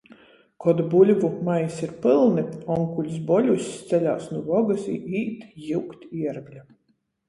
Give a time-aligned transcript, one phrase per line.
[0.63, 2.47] Kod buļvu maisi ir pylni,
[2.79, 6.71] onkuļs Boļuss ceļās nu vogys i īt jiugt Iergļa.